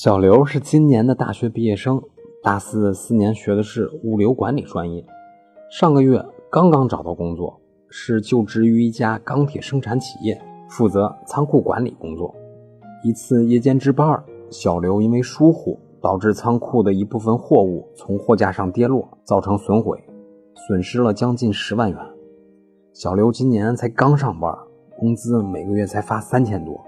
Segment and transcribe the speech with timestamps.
[0.00, 2.00] 小刘是今年的大学毕业生，
[2.40, 5.04] 大四四年学的是物流管理专业，
[5.72, 12.32] 上个月刚刚找到工作，是就职于一家钢铁生产企业，负责仓库管理工作。
[13.02, 14.22] 一次夜间值班，
[14.52, 19.98] 小刘因为疏忽，导致仓库的一部分货物从货架上跌落，造成损毁，
[20.68, 21.98] 损失了将近十万元。
[22.92, 24.56] 小刘今年才刚上班，
[24.96, 26.80] 工资每个月才发三千多。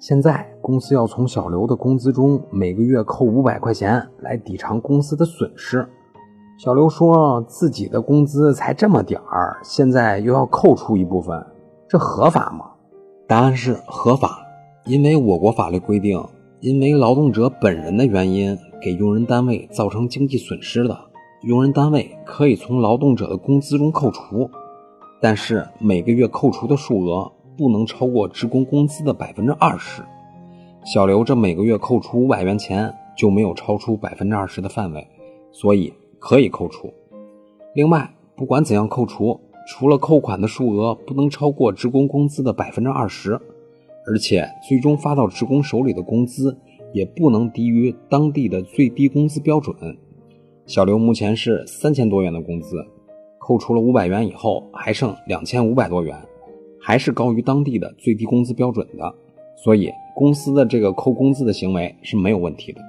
[0.00, 5.84] 现在公司要从小刘的工资中每个月扣五百块钱来抵偿公司的损失。
[6.56, 11.44] 小刘说自己的工资才这么点儿，现在又要扣除一部分，
[11.88, 12.66] 这合法吗？
[13.26, 14.46] 答案是合法，
[14.84, 16.24] 因为我国法律规定，
[16.60, 20.96] 因为劳动者本人的原因给用人单位造成经济损失的，
[21.42, 24.48] 用人单位可以从劳动者的工资中扣除，
[25.20, 27.32] 但是每个月扣除的数额。
[27.58, 30.00] 不能超过职工工资的百分之二十。
[30.84, 35.06] 小刘这每个月扣除五百元钱就没有超出百分之二十的范围，
[35.52, 36.92] 所以可以扣除。
[37.74, 43.38] 另外，不管怎样扣除，除了扣款的数额不能超过职工工资的百分之二十，
[44.06, 46.56] 而且最终发到职工手里的工资
[46.94, 49.76] 也不能低于当地的最低工资标准。
[50.64, 52.82] 小刘目前是三千多元的工资，
[53.38, 56.16] 扣除了五百元以后还剩两千五百多元。
[56.82, 59.14] 还是高于当地的最低工资标准的，
[59.54, 62.80] 所以公司的这个扣工资的行为是没有问题的，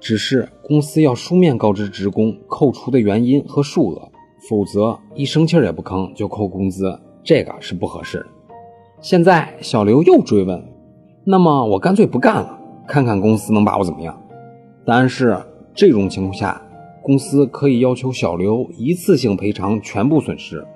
[0.00, 4.10] 只是公司要书面告知职工扣除的原因和数额，
[4.48, 8.26] 否则一生气也不吭就扣工资，这个是不合适的。
[9.00, 10.60] 现在小刘又追问，
[11.22, 14.20] 那么我干脆不干了，看看公司能把我怎么样？
[14.84, 15.40] 答案是，
[15.76, 16.60] 这种情况下，
[17.04, 20.66] 公司可以要求小刘一次性赔偿全部损失，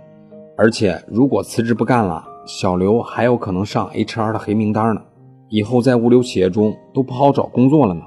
[0.56, 2.24] 而且如果辞职不干了。
[2.46, 5.02] 小刘还有可能上 HR 的黑名单呢，
[5.48, 8.02] 以后在物流企业中都不好找工作了呢。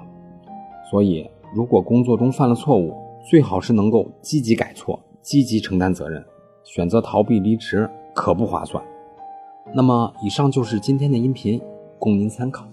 [0.90, 2.94] 所以，如果工作中犯了错误，
[3.30, 6.24] 最好是能够积极改错，积极承担责任。
[6.64, 8.84] 选择逃避离职可不划算。
[9.74, 11.60] 那么，以上就是今天的音频，
[11.98, 12.68] 供您参考。